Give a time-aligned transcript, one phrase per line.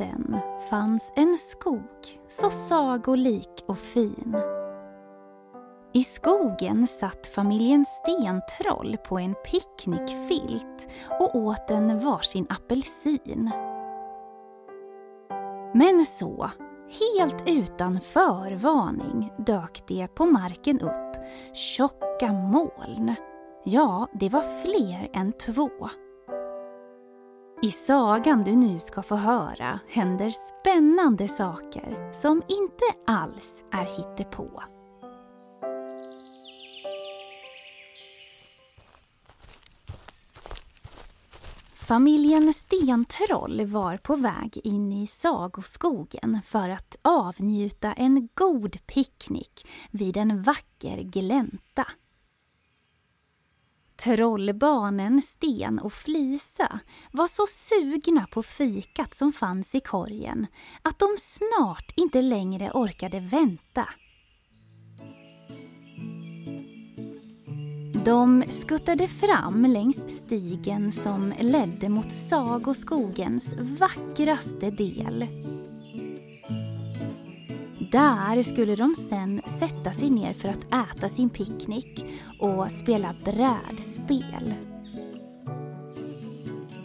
[0.00, 0.36] sen
[0.70, 4.36] fanns en skog så sagolik och fin.
[5.92, 10.88] I skogen satt familjen Stentroll på en picknickfilt
[11.20, 13.50] och åt en varsin apelsin.
[15.74, 16.50] Men så,
[17.00, 21.16] helt utan förvarning, dök det på marken upp
[21.54, 23.14] tjocka moln.
[23.64, 25.70] Ja, det var fler än två.
[27.62, 34.62] I sagan du nu ska få höra händer spännande saker som inte alls är hittepå.
[41.74, 50.16] Familjen Stentroll var på väg in i sagoskogen för att avnjuta en god picknick vid
[50.16, 51.86] en vacker glänta.
[54.02, 56.80] Trollbarnen Sten och Flisa
[57.12, 60.46] var så sugna på fikat som fanns i korgen
[60.82, 63.88] att de snart inte längre orkade vänta.
[68.04, 75.26] De skuttade fram längs stigen som ledde mot sagoskogens vackraste del.
[77.92, 82.04] Där skulle de sen sätta sig ner för att äta sin picknick
[82.38, 84.54] och spela brädspel.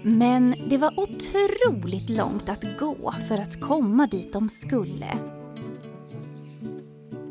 [0.04, 5.18] Men det var otroligt långt att gå för att komma dit de skulle.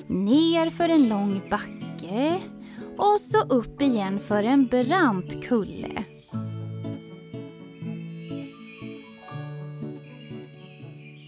[0.06, 2.40] Ner för en lång backe
[2.96, 6.04] och så upp igen för en brant kulle.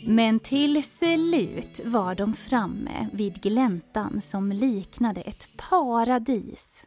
[0.08, 6.86] Men till slut var de framme vid gläntan som liknade ett paradis.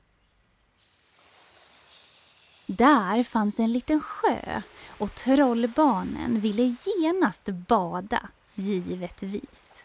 [2.67, 9.83] Där fanns en liten sjö och trollbarnen ville genast bada, givetvis.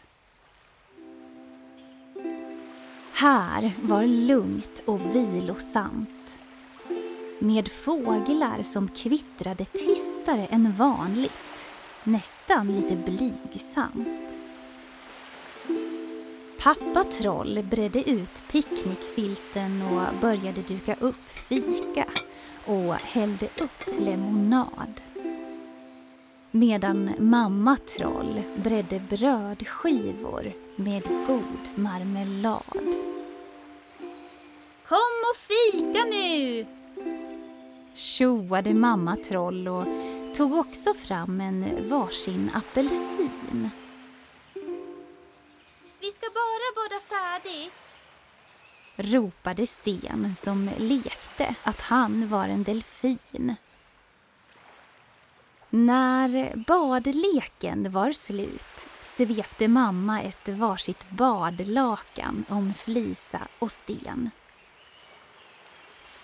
[3.13, 6.39] Här var lugnt och vilosamt.
[7.39, 11.44] Med fåglar som kvittrade tystare än vanligt.
[12.07, 14.37] Nästan lite blygsamt.
[16.59, 22.05] Pappa Troll bredde ut picknickfilten och började duka upp fika
[22.65, 25.01] och hällde upp lemonad.
[26.51, 32.95] Medan mamma Troll bredde brödskivor med god marmelad.
[34.87, 36.65] Kom och fika nu!
[37.95, 39.85] tjoade mamma Troll och
[40.35, 43.69] tog också fram en varsin apelsin.
[45.99, 47.73] Vi ska bara bada färdigt,
[48.95, 53.55] ropade Sten som lekte att han var en delfin.
[55.69, 64.31] När badleken var slut svepte mamma ett varsitt badlakan om Flisa och Sten.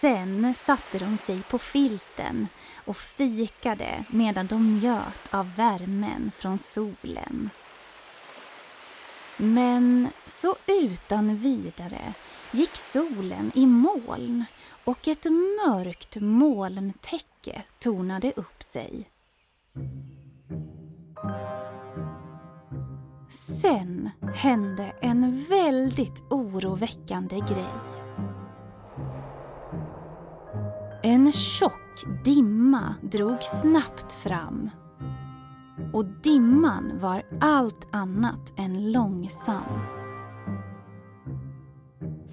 [0.01, 2.47] Sen satte de sig på filten
[2.85, 7.49] och fikade medan de njöt av värmen från solen.
[9.37, 12.13] Men så utan vidare
[12.51, 14.45] gick solen i moln
[14.83, 15.25] och ett
[15.65, 19.09] mörkt molntäcke tornade upp sig.
[23.61, 28.00] Sen hände en väldigt oroväckande grej.
[31.03, 34.69] En tjock dimma drog snabbt fram.
[35.93, 39.63] Och dimman var allt annat än långsam.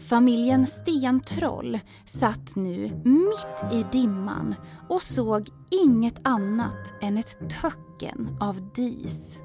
[0.08, 4.54] Familjen Stentroll satt nu mitt i dimman
[4.88, 5.48] och såg
[5.84, 9.42] inget annat än ett töcken av dis.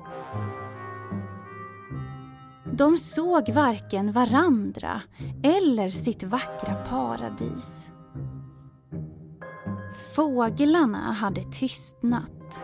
[2.74, 5.02] De såg varken varandra
[5.44, 7.93] eller sitt vackra paradis.
[10.16, 12.64] Fåglarna hade tystnat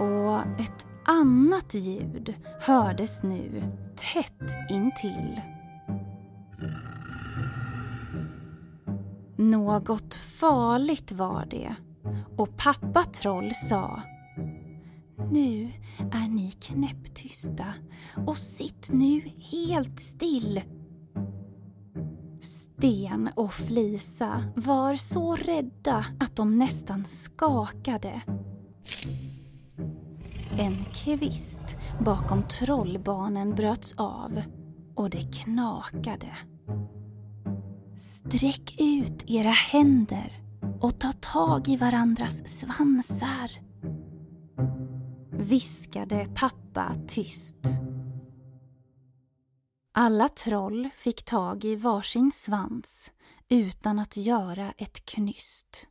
[0.00, 3.62] och ett annat ljud hördes nu
[3.96, 5.40] tätt intill.
[9.36, 11.74] Något farligt var det
[12.36, 14.02] och pappa Troll sa
[15.32, 17.66] Nu är ni knäpptysta
[18.26, 19.20] och sitt nu
[19.50, 20.60] helt still.
[22.78, 28.22] Sten och Flisa var så rädda att de nästan skakade.
[30.58, 34.42] En kvist bakom trollbarnen bröts av
[34.94, 36.36] och det knakade.
[37.98, 40.40] Sträck ut era händer
[40.80, 43.50] och ta tag i varandras svansar,
[45.30, 47.85] viskade pappa tyst.
[49.98, 53.12] Alla troll fick tag i varsin svans
[53.48, 55.86] utan att göra ett knyst.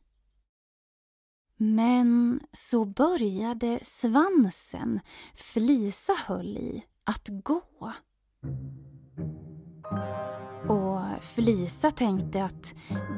[1.56, 5.00] Men så började svansen
[5.34, 7.92] Flisa höll i att gå.
[10.68, 12.74] Och Flisa tänkte att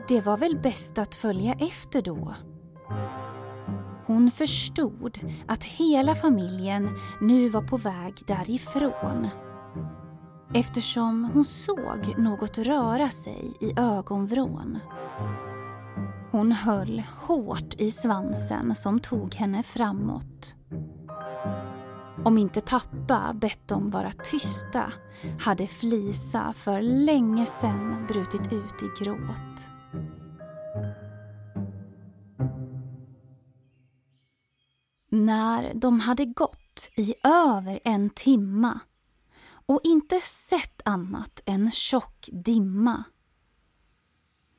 [0.09, 2.35] det var väl bäst att följa efter då.
[4.07, 5.19] Hon förstod
[5.49, 9.29] att hela familjen nu var på väg därifrån
[10.55, 14.79] eftersom hon såg något röra sig i ögonvrån.
[16.31, 20.55] Hon höll hårt i svansen som tog henne framåt.
[22.25, 24.93] Om inte pappa bett dem vara tysta
[25.41, 29.69] hade Flisa för länge sedan brutit ut i gråt.
[35.11, 38.81] När de hade gått i över en timma
[39.69, 43.05] och inte sett annat än tjock dimma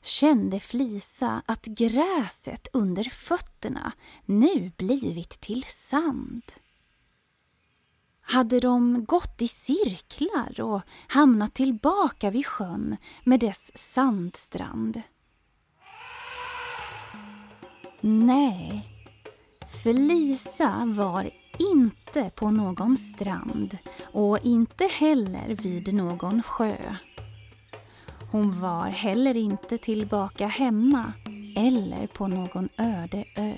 [0.02, 3.92] kände Flisa att gräset under fötterna
[4.26, 6.44] nu blivit till sand.
[8.22, 15.02] Hade de gått i cirklar och hamnat tillbaka vid sjön med dess sandstrand?
[18.02, 18.90] Nej,
[19.84, 26.96] Felisa var inte inte på någon strand och inte heller vid någon sjö.
[28.32, 31.14] Hon var heller inte tillbaka hemma
[31.56, 33.56] eller på någon öde ö.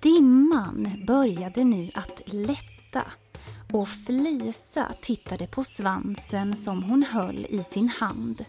[0.00, 3.02] Dimman började nu att lätta
[3.72, 8.44] och Flisa tittade på svansen som hon höll i sin hand.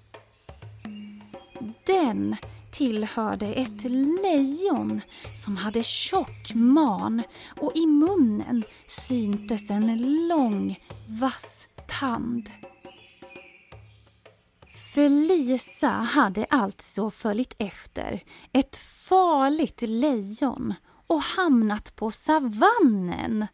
[1.88, 2.36] Den
[2.72, 3.84] tillhörde ett
[4.24, 5.02] lejon
[5.44, 7.24] som hade tjock man
[7.62, 12.52] och i munnen syntes en lång vass tand.
[14.94, 20.74] Felisa hade alltså följt efter ett farligt lejon
[21.08, 23.48] och hamnat på savannen.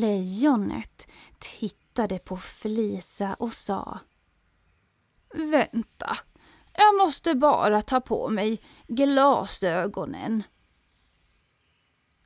[0.00, 1.08] Lejonet
[1.38, 4.00] tittade på Felisa och sa
[5.36, 6.16] Vänta,
[6.72, 10.42] jag måste bara ta på mig glasögonen.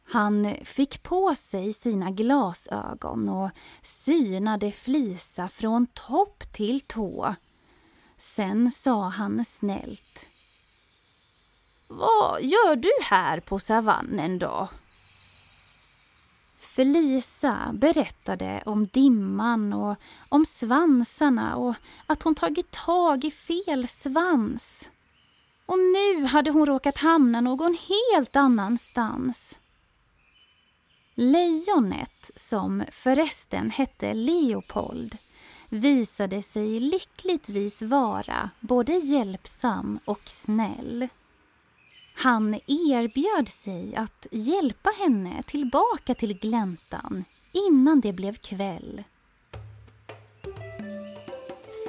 [0.06, 3.50] Han fick på sig sina glasögon och
[3.82, 7.34] synade Flisa från topp till tå.
[8.16, 10.28] Sen sa han snällt.
[11.88, 14.68] Vad gör du här på savannen då?
[16.60, 19.96] Felisa berättade om dimman och
[20.28, 21.74] om svansarna och
[22.06, 24.88] att hon tagit tag i fel svans.
[25.66, 29.58] Och nu hade hon råkat hamna någon helt annanstans.
[31.14, 35.18] Lejonet, som förresten hette Leopold,
[35.68, 41.08] visade sig lyckligtvis vara både hjälpsam och snäll.
[42.22, 49.02] Han erbjöd sig att hjälpa henne tillbaka till gläntan innan det blev kväll.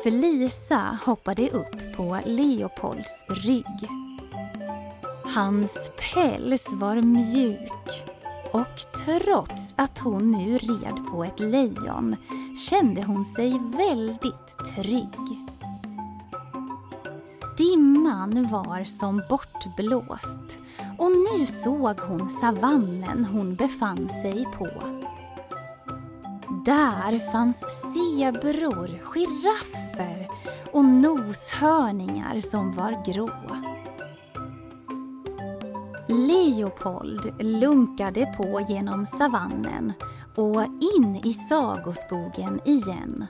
[0.04, 3.90] Felisa hoppade upp på Leopolds rygg.
[5.24, 8.06] Hans päls var mjuk
[8.54, 12.16] och trots att hon nu red på ett lejon
[12.70, 15.41] kände hon sig väldigt trygg
[18.12, 20.58] man var som bortblåst
[20.98, 24.68] och nu såg hon savannen hon befann sig på.
[26.66, 30.28] Där fanns zebror, giraffer
[30.72, 33.32] och noshörningar som var grå.
[36.08, 39.94] Leopold lunkade på genom savannen
[40.36, 43.28] och in i sagoskogen igen.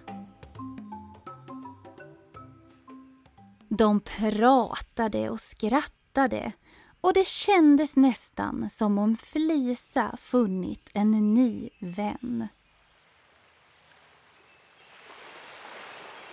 [3.74, 6.52] De pratade och skrattade
[7.02, 12.48] och det kändes nästan som om Flisa funnit en ny vän.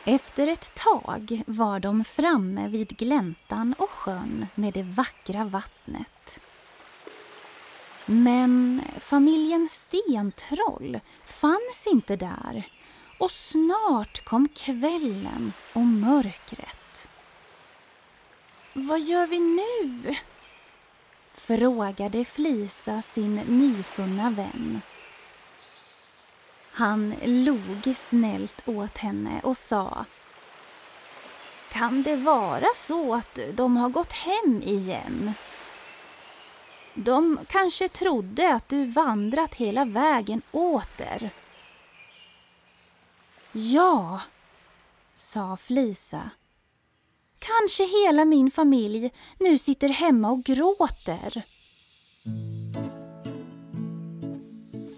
[0.05, 6.41] Efter ett tag var de framme vid gläntan och sjön med det vackra vattnet.
[8.07, 12.69] Men familjen Stentroll fanns inte där
[13.19, 16.88] och snart kom kvällen och mörkret.
[18.81, 20.15] Vad gör vi nu?
[21.33, 24.81] frågade Flisa sin nyfunna vän.
[26.73, 30.05] Han log snällt åt henne och sa
[31.73, 35.33] Kan det vara så att de har gått hem igen?
[36.95, 41.31] De kanske trodde att du vandrat hela vägen åter.
[43.53, 44.21] Ja,
[45.15, 46.31] sa Flisa.
[47.39, 51.43] Kanske hela min familj nu sitter hemma och gråter.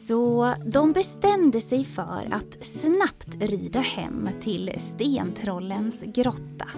[0.09, 6.69] Så de bestämde sig för att snabbt rida hem till stentrollens grotta.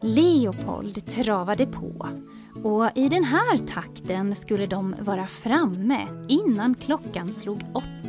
[0.00, 2.08] Leopold travade på
[2.64, 7.99] och i den här takten skulle de vara framme innan klockan slog åtta.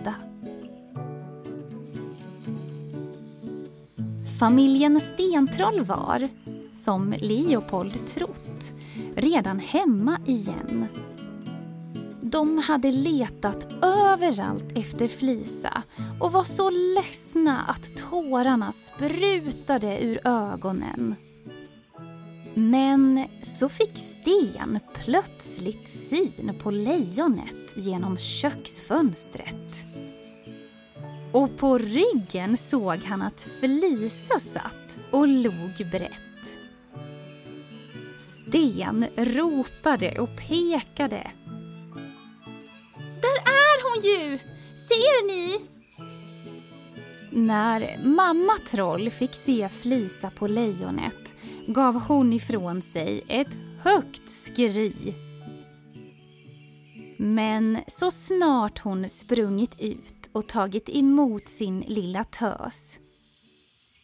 [4.42, 6.30] Familjen Stentroll var,
[6.74, 8.74] som Leopold trott,
[9.16, 10.88] redan hemma igen.
[12.22, 15.84] De hade letat överallt efter Flisa
[16.20, 21.16] och var så ledsna att tårarna sprutade ur ögonen.
[22.54, 23.26] Men
[23.60, 29.91] så fick Sten plötsligt syn på lejonet genom köksfönstret.
[31.32, 36.22] Och på ryggen såg han att Felisa satt och log brett.
[38.48, 41.28] Sten ropade och pekade.
[43.22, 44.40] Där är hon ju!
[44.88, 45.60] Ser ni?
[47.34, 51.36] När mamma Troll fick se Flisa på lejonet
[51.68, 55.14] gav hon ifrån sig ett högt skri.
[57.18, 63.00] Men så snart hon sprungit ut och tagit emot sin lilla tös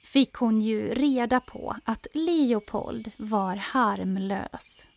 [0.04, 4.90] fick hon ju reda på att Leopold var harmlös.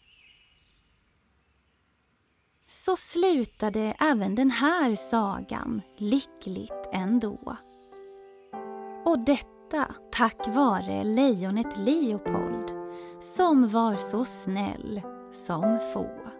[2.67, 7.57] Så slutade även den här sagan lyckligt ändå.
[9.05, 12.71] Och detta tack vare lejonet Leopold
[13.37, 15.03] som var så snäll
[15.47, 16.40] som få.